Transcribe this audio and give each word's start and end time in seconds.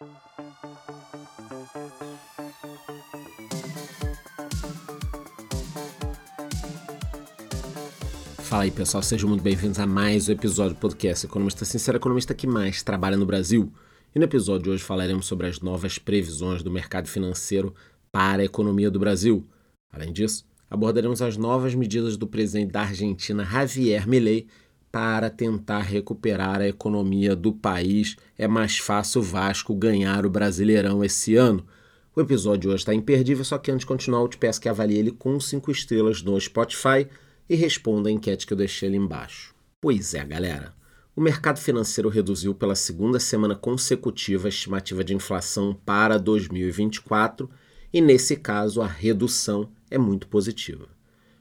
Fala 0.00 0.08
aí 8.62 8.70
pessoal, 8.70 9.02
sejam 9.02 9.28
muito 9.28 9.42
bem-vindos 9.42 9.78
a 9.78 9.86
mais 9.86 10.26
um 10.26 10.32
episódio 10.32 10.74
do 10.74 10.80
podcast 10.80 11.26
Economista 11.26 11.66
Sincero, 11.66 11.98
economista 11.98 12.32
que 12.32 12.46
mais 12.46 12.82
trabalha 12.82 13.18
no 13.18 13.26
Brasil. 13.26 13.70
E 14.14 14.18
no 14.18 14.24
episódio 14.24 14.62
de 14.62 14.70
hoje 14.70 14.82
falaremos 14.82 15.26
sobre 15.26 15.48
as 15.48 15.60
novas 15.60 15.98
previsões 15.98 16.62
do 16.62 16.70
mercado 16.70 17.06
financeiro 17.06 17.74
para 18.10 18.40
a 18.40 18.46
economia 18.46 18.90
do 18.90 18.98
Brasil. 18.98 19.46
Além 19.92 20.14
disso, 20.14 20.46
abordaremos 20.70 21.20
as 21.20 21.36
novas 21.36 21.74
medidas 21.74 22.16
do 22.16 22.26
presidente 22.26 22.72
da 22.72 22.80
Argentina, 22.80 23.44
Javier 23.44 24.08
Milei, 24.08 24.46
para 24.90 25.30
tentar 25.30 25.80
recuperar 25.80 26.60
a 26.60 26.68
economia 26.68 27.36
do 27.36 27.52
país. 27.52 28.16
É 28.36 28.48
mais 28.48 28.78
fácil 28.78 29.20
o 29.20 29.24
Vasco 29.24 29.74
ganhar 29.74 30.26
o 30.26 30.30
Brasileirão 30.30 31.04
esse 31.04 31.36
ano. 31.36 31.64
O 32.14 32.20
episódio 32.20 32.70
hoje 32.70 32.82
está 32.82 32.92
imperdível, 32.92 33.44
só 33.44 33.56
que 33.56 33.70
antes 33.70 33.80
de 33.80 33.86
continuar, 33.86 34.20
eu 34.20 34.28
te 34.28 34.36
peço 34.36 34.60
que 34.60 34.68
avalie 34.68 34.98
ele 34.98 35.12
com 35.12 35.38
5 35.38 35.70
estrelas 35.70 36.22
no 36.22 36.40
Spotify 36.40 37.06
e 37.48 37.54
responda 37.54 38.08
a 38.08 38.12
enquete 38.12 38.46
que 38.46 38.52
eu 38.52 38.56
deixei 38.58 38.88
ali 38.88 38.98
embaixo. 38.98 39.54
Pois 39.80 40.12
é, 40.14 40.24
galera. 40.24 40.74
O 41.14 41.20
mercado 41.20 41.58
financeiro 41.58 42.08
reduziu 42.08 42.54
pela 42.54 42.74
segunda 42.74 43.20
semana 43.20 43.54
consecutiva 43.54 44.48
a 44.48 44.50
estimativa 44.50 45.04
de 45.04 45.14
inflação 45.14 45.78
para 45.84 46.18
2024 46.18 47.48
e, 47.92 48.00
nesse 48.00 48.36
caso, 48.36 48.80
a 48.80 48.86
redução 48.86 49.70
é 49.90 49.98
muito 49.98 50.26
positiva. 50.28 50.88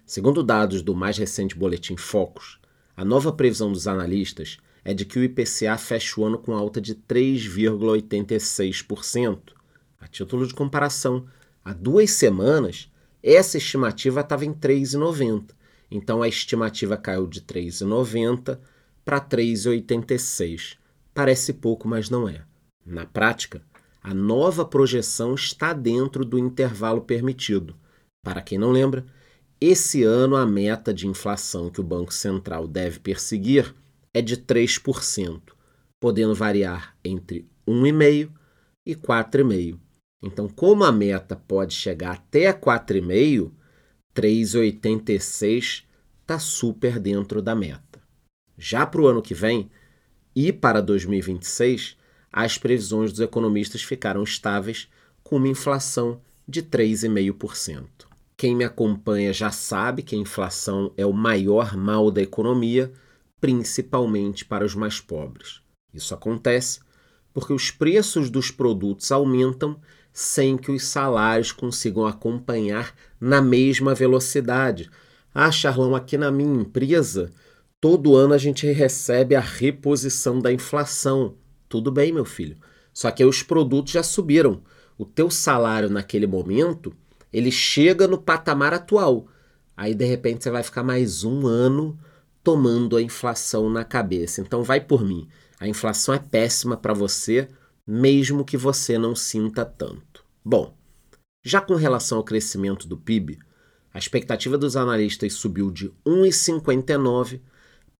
Segundo 0.05 0.43
dados 0.43 0.81
do 0.81 0.95
mais 0.95 1.17
recente 1.17 1.55
boletim 1.55 1.95
Focus, 1.95 2.58
a 2.99 3.05
nova 3.05 3.31
previsão 3.31 3.71
dos 3.71 3.87
analistas 3.87 4.57
é 4.83 4.93
de 4.93 5.05
que 5.05 5.17
o 5.17 5.23
IPCA 5.23 5.77
feche 5.77 6.19
o 6.19 6.25
ano 6.25 6.37
com 6.37 6.53
alta 6.53 6.81
de 6.81 6.93
3,86%. 6.93 9.53
A 10.01 10.05
título 10.05 10.45
de 10.45 10.53
comparação, 10.53 11.25
há 11.63 11.71
duas 11.71 12.11
semanas, 12.11 12.91
essa 13.23 13.57
estimativa 13.57 14.19
estava 14.19 14.43
em 14.43 14.53
3,90%. 14.53 15.51
Então 15.89 16.21
a 16.21 16.27
estimativa 16.27 16.97
caiu 16.97 17.25
de 17.25 17.39
3,90 17.39 18.59
para 19.05 19.21
3,86. 19.21 20.75
Parece 21.13 21.53
pouco, 21.53 21.87
mas 21.87 22.09
não 22.09 22.27
é. 22.27 22.41
Na 22.85 23.05
prática, 23.05 23.61
a 24.03 24.13
nova 24.13 24.65
projeção 24.65 25.35
está 25.35 25.71
dentro 25.71 26.25
do 26.25 26.37
intervalo 26.37 26.99
permitido. 26.99 27.77
Para 28.21 28.41
quem 28.41 28.57
não 28.57 28.71
lembra, 28.71 29.05
esse 29.61 30.03
ano 30.03 30.35
a 30.35 30.45
meta 30.45 30.93
de 30.93 31.07
inflação 31.07 31.69
que 31.69 31.81
o 31.81 31.83
Banco 31.83 32.13
Central 32.13 32.67
deve 32.67 32.99
perseguir 32.99 33.75
é 34.13 34.21
de 34.21 34.37
3%, 34.37 35.41
podendo 35.99 36.33
variar 36.33 36.95
entre 37.03 37.45
1,5% 37.67 38.31
e 38.85 38.95
4,5%. 38.95 39.79
Então, 40.21 40.47
como 40.49 40.83
a 40.83 40.91
meta 40.91 41.35
pode 41.35 41.73
chegar 41.73 42.13
até 42.13 42.51
4,5%, 42.53 43.51
3,86 44.15 45.83
está 46.21 46.39
super 46.39 46.99
dentro 46.99 47.41
da 47.41 47.55
meta. 47.55 48.01
Já 48.57 48.85
para 48.85 49.01
o 49.01 49.07
ano 49.07 49.21
que 49.21 49.33
vem 49.33 49.69
e 50.35 50.51
para 50.51 50.81
2026, 50.81 51.97
as 52.31 52.57
previsões 52.57 53.11
dos 53.11 53.21
economistas 53.21 53.81
ficaram 53.81 54.23
estáveis 54.23 54.89
com 55.23 55.37
uma 55.37 55.47
inflação 55.47 56.21
de 56.47 56.61
3,5%. 56.61 58.08
Quem 58.39 58.55
me 58.55 58.63
acompanha 58.63 59.33
já 59.33 59.51
sabe 59.51 60.01
que 60.01 60.15
a 60.15 60.17
inflação 60.17 60.93
é 60.95 61.05
o 61.05 61.11
maior 61.11 61.75
mal 61.75 62.09
da 62.09 62.21
economia, 62.21 62.89
principalmente 63.41 64.45
para 64.45 64.63
os 64.63 64.73
mais 64.73 65.01
pobres. 65.01 65.59
Isso 65.93 66.13
acontece 66.13 66.79
porque 67.33 67.51
os 67.51 67.69
preços 67.69 68.29
dos 68.29 68.49
produtos 68.49 69.11
aumentam 69.11 69.77
sem 70.13 70.55
que 70.55 70.71
os 70.71 70.85
salários 70.85 71.51
consigam 71.51 72.07
acompanhar 72.07 72.95
na 73.19 73.41
mesma 73.41 73.93
velocidade. 73.93 74.89
Ah, 75.35 75.51
Charlão, 75.51 75.93
aqui 75.93 76.17
na 76.17 76.31
minha 76.31 76.61
empresa, 76.61 77.33
todo 77.81 78.15
ano 78.15 78.33
a 78.33 78.37
gente 78.37 78.65
recebe 78.71 79.35
a 79.35 79.41
reposição 79.41 80.39
da 80.39 80.49
inflação. 80.49 81.35
Tudo 81.67 81.91
bem, 81.91 82.13
meu 82.13 82.23
filho. 82.23 82.55
Só 82.93 83.11
que 83.11 83.25
os 83.25 83.43
produtos 83.43 83.91
já 83.91 84.01
subiram. 84.01 84.63
O 84.97 85.03
teu 85.03 85.29
salário 85.29 85.89
naquele 85.89 86.25
momento, 86.25 86.95
ele 87.31 87.51
chega 87.51 88.07
no 88.07 88.17
patamar 88.17 88.73
atual. 88.73 89.27
Aí 89.75 89.93
de 89.93 90.05
repente 90.05 90.43
você 90.43 90.51
vai 90.51 90.63
ficar 90.63 90.83
mais 90.83 91.23
um 91.23 91.47
ano 91.47 91.97
tomando 92.43 92.97
a 92.97 93.01
inflação 93.01 93.69
na 93.69 93.83
cabeça. 93.83 94.41
Então 94.41 94.63
vai 94.63 94.81
por 94.81 95.05
mim. 95.05 95.27
A 95.59 95.67
inflação 95.67 96.13
é 96.13 96.19
péssima 96.19 96.75
para 96.75 96.93
você, 96.93 97.47
mesmo 97.85 98.45
que 98.45 98.57
você 98.57 98.97
não 98.97 99.15
sinta 99.15 99.65
tanto. 99.65 100.23
Bom, 100.43 100.75
já 101.43 101.61
com 101.61 101.75
relação 101.75 102.17
ao 102.17 102.23
crescimento 102.23 102.87
do 102.87 102.97
PIB, 102.97 103.39
a 103.93 103.97
expectativa 103.97 104.57
dos 104.57 104.75
analistas 104.75 105.33
subiu 105.33 105.71
de 105.71 105.89
1,59 106.05 107.41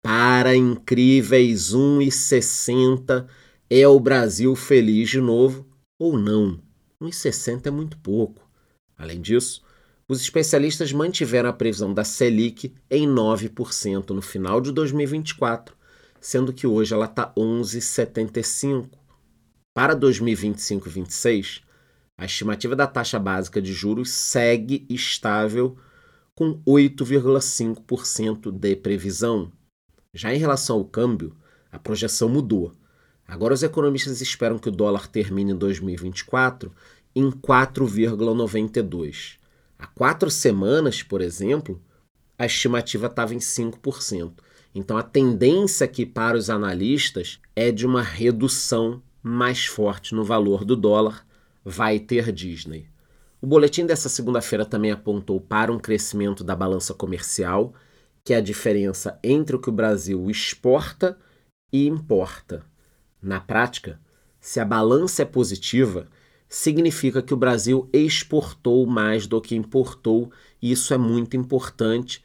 para 0.02 0.54
incríveis 0.56 1.74
1,60. 1.74 3.26
É 3.68 3.86
o 3.86 4.00
Brasil 4.00 4.54
feliz 4.56 5.10
de 5.10 5.20
novo 5.20 5.66
ou 5.98 6.18
não? 6.18 6.60
1,60 7.00 7.66
é 7.66 7.70
muito 7.70 7.98
pouco. 7.98 8.49
Além 9.00 9.18
disso, 9.18 9.62
os 10.06 10.20
especialistas 10.20 10.92
mantiveram 10.92 11.48
a 11.48 11.54
previsão 11.54 11.94
da 11.94 12.04
Selic 12.04 12.74
em 12.90 13.08
9% 13.08 14.10
no 14.10 14.20
final 14.20 14.60
de 14.60 14.70
2024, 14.72 15.74
sendo 16.20 16.52
que 16.52 16.66
hoje 16.66 16.92
ela 16.92 17.06
está 17.06 17.32
11,75. 17.34 18.90
Para 19.74 19.96
2025-26, 19.96 21.62
a 22.18 22.26
estimativa 22.26 22.76
da 22.76 22.86
taxa 22.86 23.18
básica 23.18 23.62
de 23.62 23.72
juros 23.72 24.10
segue 24.10 24.84
estável 24.90 25.78
com 26.34 26.60
8,5% 26.64 28.52
de 28.52 28.76
previsão. 28.76 29.50
Já 30.12 30.34
em 30.34 30.38
relação 30.38 30.76
ao 30.76 30.84
câmbio, 30.84 31.34
a 31.72 31.78
projeção 31.78 32.28
mudou. 32.28 32.74
Agora 33.26 33.54
os 33.54 33.62
economistas 33.62 34.20
esperam 34.20 34.58
que 34.58 34.68
o 34.68 34.72
dólar 34.72 35.06
termine 35.06 35.52
em 35.52 35.56
2024 35.56 36.70
em 37.14 37.30
4,92. 37.30 39.38
Há 39.78 39.86
quatro 39.86 40.30
semanas, 40.30 41.02
por 41.02 41.20
exemplo, 41.20 41.80
a 42.38 42.46
estimativa 42.46 43.06
estava 43.06 43.34
em 43.34 43.38
5%. 43.38 44.32
Então 44.74 44.96
a 44.96 45.02
tendência 45.02 45.84
aqui 45.84 46.06
para 46.06 46.36
os 46.36 46.48
analistas 46.48 47.40
é 47.56 47.72
de 47.72 47.86
uma 47.86 48.02
redução 48.02 49.02
mais 49.22 49.66
forte 49.66 50.14
no 50.14 50.24
valor 50.24 50.64
do 50.64 50.76
dólar 50.76 51.26
vai 51.64 51.98
ter 51.98 52.32
Disney. 52.32 52.88
O 53.40 53.46
boletim 53.46 53.86
dessa 53.86 54.08
segunda-feira 54.08 54.64
também 54.64 54.90
apontou 54.90 55.40
para 55.40 55.72
um 55.72 55.78
crescimento 55.78 56.44
da 56.44 56.54
balança 56.54 56.92
comercial, 56.92 57.72
que 58.24 58.34
é 58.34 58.36
a 58.36 58.40
diferença 58.40 59.18
entre 59.22 59.56
o 59.56 59.58
que 59.58 59.70
o 59.70 59.72
Brasil 59.72 60.30
exporta 60.30 61.18
e 61.72 61.86
importa. 61.86 62.64
Na 63.22 63.40
prática, 63.40 63.98
se 64.40 64.60
a 64.60 64.64
balança 64.64 65.22
é 65.22 65.24
positiva, 65.24 66.08
significa 66.50 67.22
que 67.22 67.32
o 67.32 67.36
Brasil 67.36 67.88
exportou 67.92 68.84
mais 68.84 69.28
do 69.28 69.40
que 69.40 69.54
importou, 69.54 70.32
e 70.60 70.72
isso 70.72 70.92
é 70.92 70.98
muito 70.98 71.36
importante, 71.36 72.24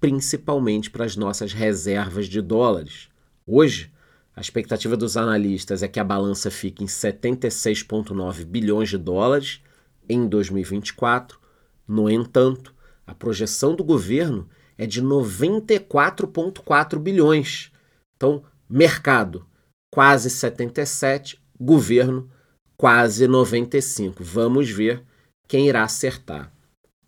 principalmente 0.00 0.90
para 0.90 1.04
as 1.04 1.14
nossas 1.14 1.52
reservas 1.52 2.26
de 2.26 2.40
dólares. 2.40 3.10
Hoje, 3.46 3.92
a 4.34 4.40
expectativa 4.40 4.96
dos 4.96 5.18
analistas 5.18 5.82
é 5.82 5.88
que 5.88 6.00
a 6.00 6.04
balança 6.04 6.50
fique 6.50 6.82
em 6.82 6.86
76,9 6.86 8.46
bilhões 8.46 8.88
de 8.88 8.96
dólares 8.96 9.60
em 10.08 10.26
2024. 10.26 11.38
No 11.86 12.08
entanto, 12.08 12.74
a 13.06 13.14
projeção 13.14 13.76
do 13.76 13.84
governo 13.84 14.48
é 14.78 14.86
de 14.86 15.02
94,4 15.02 16.98
bilhões. 16.98 17.70
Então, 18.16 18.42
mercado 18.68 19.46
quase 19.90 20.30
77, 20.30 21.38
governo 21.58 22.30
quase 22.76 23.26
95. 23.26 24.22
Vamos 24.22 24.70
ver 24.70 25.02
quem 25.48 25.68
irá 25.68 25.82
acertar. 25.82 26.52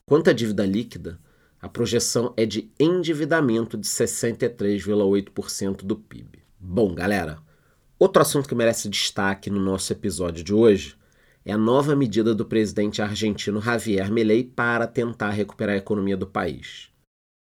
Quanto 0.07 0.31
à 0.31 0.33
dívida 0.33 0.65
líquida, 0.65 1.21
a 1.61 1.69
projeção 1.69 2.33
é 2.37 2.47
de 2.47 2.71
endividamento 2.79 3.77
de 3.77 3.87
63,8% 3.87 5.85
do 5.85 5.97
PIB. 5.97 6.39
Bom, 6.59 6.95
galera, 6.95 7.39
outro 7.99 8.23
assunto 8.23 8.49
que 8.49 8.55
merece 8.55 8.89
destaque 8.89 9.51
no 9.51 9.61
nosso 9.61 9.93
episódio 9.93 10.43
de 10.43 10.55
hoje 10.55 10.97
é 11.45 11.53
a 11.53 11.59
nova 11.59 11.97
medida 11.97 12.35
do 12.35 12.45
presidente 12.45 13.03
argentino 13.03 13.61
Javier 13.61 14.11
Milei 14.11 14.45
para 14.45 14.87
tentar 14.87 15.31
recuperar 15.31 15.75
a 15.75 15.79
economia 15.79 16.17
do 16.17 16.27
país. 16.27 16.91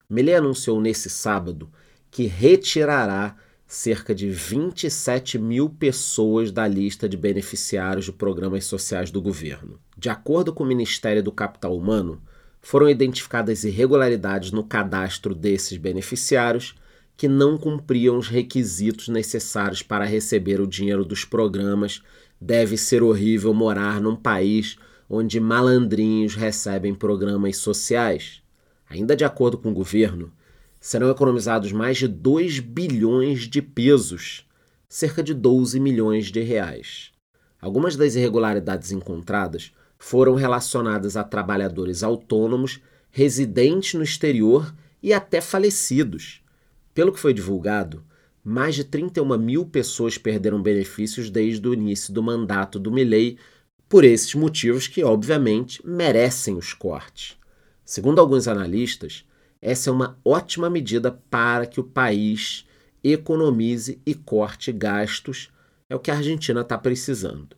Milei 0.08 0.34
anunciou 0.34 0.80
nesse 0.80 1.10
sábado 1.10 1.70
que 2.10 2.26
retirará 2.26 3.36
cerca 3.66 4.14
de 4.14 4.28
27 4.28 5.38
mil 5.38 5.68
pessoas 5.68 6.52
da 6.52 6.66
lista 6.66 7.08
de 7.08 7.16
beneficiários 7.16 8.04
de 8.04 8.12
programas 8.12 8.64
sociais 8.64 9.10
do 9.10 9.20
governo. 9.20 9.78
De 9.96 10.08
acordo 10.08 10.52
com 10.52 10.64
o 10.64 10.66
Ministério 10.66 11.22
do 11.22 11.32
Capital 11.32 11.76
Humano, 11.76 12.20
foram 12.60 12.88
identificadas 12.88 13.64
irregularidades 13.64 14.50
no 14.50 14.64
cadastro 14.64 15.34
desses 15.34 15.78
beneficiários 15.78 16.74
que 17.16 17.28
não 17.28 17.56
cumpriam 17.56 18.18
os 18.18 18.28
requisitos 18.28 19.08
necessários 19.08 19.82
para 19.82 20.04
receber 20.04 20.60
o 20.60 20.66
dinheiro 20.66 21.04
dos 21.04 21.24
programas 21.24 22.02
Deve 22.40 22.76
ser 22.76 23.02
horrível 23.02 23.54
morar 23.54 24.00
num 24.00 24.14
país 24.14 24.76
onde 25.08 25.40
malandrinhos 25.40 26.34
recebem 26.34 26.94
programas 26.94 27.56
sociais. 27.56 28.42
Ainda 28.88 29.16
de 29.16 29.24
acordo 29.24 29.56
com 29.56 29.70
o 29.70 29.74
governo, 29.74 30.30
serão 30.86 31.10
economizados 31.10 31.72
mais 31.72 31.98
de 31.98 32.06
2 32.06 32.60
bilhões 32.60 33.48
de 33.48 33.60
pesos, 33.60 34.46
cerca 34.88 35.20
de 35.20 35.34
12 35.34 35.80
milhões 35.80 36.26
de 36.30 36.40
reais. 36.42 37.10
Algumas 37.60 37.96
das 37.96 38.14
irregularidades 38.14 38.92
encontradas 38.92 39.72
foram 39.98 40.36
relacionadas 40.36 41.16
a 41.16 41.24
trabalhadores 41.24 42.04
autônomos, 42.04 42.80
residentes 43.10 43.94
no 43.94 44.04
exterior 44.04 44.72
e 45.02 45.12
até 45.12 45.40
falecidos. 45.40 46.40
Pelo 46.94 47.12
que 47.12 47.18
foi 47.18 47.34
divulgado, 47.34 48.04
mais 48.44 48.76
de 48.76 48.84
31 48.84 49.36
mil 49.38 49.66
pessoas 49.66 50.16
perderam 50.16 50.62
benefícios 50.62 51.30
desde 51.30 51.66
o 51.66 51.74
início 51.74 52.14
do 52.14 52.22
mandato 52.22 52.78
do 52.78 52.92
Milley, 52.92 53.38
por 53.88 54.04
esses 54.04 54.36
motivos 54.36 54.86
que, 54.86 55.02
obviamente, 55.02 55.84
merecem 55.84 56.56
os 56.56 56.72
cortes. 56.72 57.36
Segundo 57.84 58.20
alguns 58.20 58.46
analistas, 58.46 59.24
essa 59.66 59.90
é 59.90 59.92
uma 59.92 60.16
ótima 60.24 60.70
medida 60.70 61.10
para 61.28 61.66
que 61.66 61.80
o 61.80 61.84
país 61.84 62.64
economize 63.02 64.00
e 64.06 64.14
corte 64.14 64.70
gastos, 64.70 65.50
é 65.90 65.96
o 65.96 65.98
que 65.98 66.08
a 66.08 66.14
Argentina 66.14 66.60
está 66.60 66.78
precisando. 66.78 67.56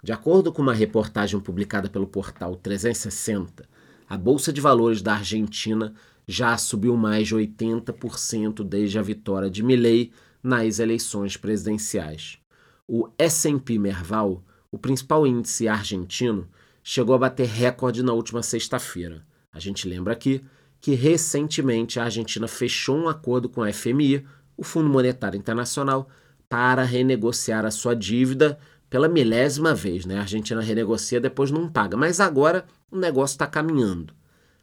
De 0.00 0.12
acordo 0.12 0.52
com 0.52 0.62
uma 0.62 0.72
reportagem 0.72 1.40
publicada 1.40 1.90
pelo 1.90 2.06
portal 2.06 2.54
360, 2.54 3.68
a 4.08 4.16
Bolsa 4.16 4.52
de 4.52 4.60
Valores 4.60 5.02
da 5.02 5.14
Argentina 5.14 5.94
já 6.28 6.56
subiu 6.56 6.96
mais 6.96 7.26
de 7.26 7.34
80% 7.34 8.62
desde 8.62 8.96
a 8.96 9.02
vitória 9.02 9.50
de 9.50 9.60
Milley 9.64 10.12
nas 10.40 10.78
eleições 10.78 11.36
presidenciais. 11.36 12.38
O 12.86 13.08
S&P 13.18 13.80
Merval, 13.80 14.44
o 14.70 14.78
principal 14.78 15.26
índice 15.26 15.66
argentino, 15.66 16.48
chegou 16.84 17.16
a 17.16 17.18
bater 17.18 17.48
recorde 17.48 18.00
na 18.00 18.12
última 18.12 18.44
sexta-feira. 18.44 19.26
A 19.50 19.58
gente 19.58 19.88
lembra 19.88 20.12
aqui 20.12 20.44
que 20.80 20.94
recentemente 20.94 21.98
a 21.98 22.04
Argentina 22.04 22.46
fechou 22.46 22.96
um 22.96 23.08
acordo 23.08 23.48
com 23.48 23.62
a 23.62 23.72
FMI, 23.72 24.24
o 24.56 24.62
Fundo 24.62 24.88
Monetário 24.88 25.38
Internacional, 25.38 26.08
para 26.48 26.82
renegociar 26.82 27.64
a 27.64 27.70
sua 27.70 27.94
dívida 27.94 28.58
pela 28.88 29.08
milésima 29.08 29.74
vez, 29.74 30.06
né? 30.06 30.16
A 30.16 30.22
Argentina 30.22 30.60
renegocia, 30.60 31.20
depois 31.20 31.50
não 31.50 31.68
paga. 31.68 31.96
Mas 31.96 32.20
agora 32.20 32.64
o 32.90 32.96
negócio 32.96 33.34
está 33.34 33.46
caminhando. 33.46 34.14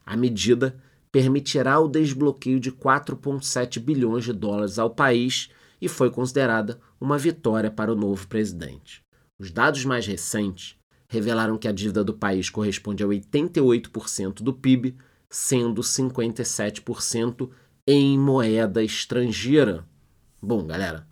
A 0.05 0.17
medida 0.17 0.75
permitirá 1.11 1.79
o 1.79 1.87
desbloqueio 1.87 2.59
de 2.59 2.71
4,7 2.71 3.79
bilhões 3.79 4.25
de 4.25 4.33
dólares 4.33 4.79
ao 4.79 4.89
país 4.89 5.49
e 5.81 5.87
foi 5.87 6.09
considerada 6.09 6.79
uma 6.99 7.17
vitória 7.17 7.69
para 7.69 7.91
o 7.91 7.95
novo 7.95 8.27
presidente. 8.27 9.01
Os 9.37 9.51
dados 9.51 9.85
mais 9.85 10.07
recentes 10.07 10.75
revelaram 11.07 11.57
que 11.57 11.67
a 11.67 11.71
dívida 11.71 12.03
do 12.03 12.13
país 12.13 12.49
corresponde 12.49 13.03
a 13.03 13.07
88% 13.07 14.41
do 14.41 14.53
PIB, 14.53 14.97
sendo 15.35 15.81
57% 15.81 17.49
em 17.85 18.17
moeda 18.17 18.83
estrangeira. 18.83 19.85
Bom, 20.41 20.65
galera, 20.65 21.07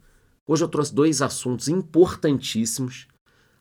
Hoje 0.45 0.61
eu 0.61 0.67
trouxe 0.67 0.93
dois 0.93 1.21
assuntos 1.21 1.69
importantíssimos: 1.69 3.07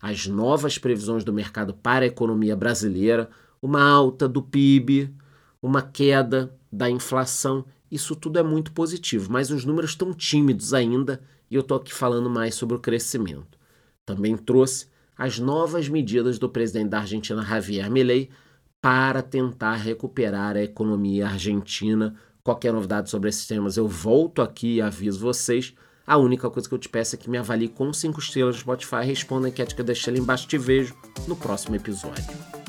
as 0.00 0.26
novas 0.26 0.78
previsões 0.78 1.22
do 1.22 1.32
mercado 1.32 1.72
para 1.74 2.04
a 2.04 2.08
economia 2.08 2.56
brasileira, 2.56 3.30
uma 3.60 3.82
alta 3.82 4.28
do 4.28 4.42
PIB, 4.42 5.14
uma 5.62 5.80
queda 5.80 6.52
da 6.72 6.90
inflação. 6.90 7.64
Isso 7.88 8.16
tudo 8.16 8.38
é 8.38 8.42
muito 8.42 8.72
positivo, 8.72 9.30
mas 9.30 9.50
os 9.50 9.64
números 9.64 9.90
estão 9.90 10.12
tímidos 10.12 10.74
ainda 10.74 11.22
e 11.48 11.54
eu 11.54 11.60
estou 11.60 11.76
aqui 11.76 11.94
falando 11.94 12.28
mais 12.28 12.56
sobre 12.56 12.76
o 12.76 12.80
crescimento. 12.80 13.58
Também 14.04 14.36
trouxe 14.36 14.86
as 15.16 15.38
novas 15.38 15.88
medidas 15.88 16.38
do 16.38 16.48
presidente 16.48 16.88
da 16.88 17.00
Argentina, 17.00 17.44
Javier 17.44 17.88
Milei, 17.88 18.28
para 18.82 19.22
tentar 19.22 19.76
recuperar 19.76 20.56
a 20.56 20.62
economia 20.62 21.28
argentina. 21.28 22.16
Qualquer 22.42 22.72
novidade 22.72 23.08
sobre 23.08 23.30
esses 23.30 23.46
temas 23.46 23.76
eu 23.76 23.86
volto 23.86 24.42
aqui 24.42 24.74
e 24.74 24.82
aviso 24.82 25.20
vocês. 25.20 25.72
A 26.04 26.16
única 26.16 26.50
coisa 26.50 26.68
que 26.68 26.74
eu 26.74 26.78
te 26.78 26.88
peço 26.88 27.14
é 27.14 27.18
que 27.18 27.30
me 27.30 27.38
avalie 27.38 27.68
com 27.68 27.92
5 27.92 28.18
estrelas 28.18 28.56
no 28.56 28.60
Spotify. 28.60 29.04
Responda 29.04 29.46
a 29.46 29.50
enquete 29.50 29.76
que 29.76 29.80
eu 29.80 29.84
deixei 29.84 30.12
ali 30.12 30.20
embaixo. 30.20 30.48
Te 30.48 30.58
vejo 30.58 30.96
no 31.28 31.36
próximo 31.36 31.76
episódio. 31.76 32.61